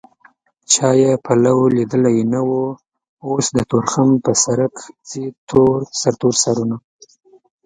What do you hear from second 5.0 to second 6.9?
ځي سرتور سرونه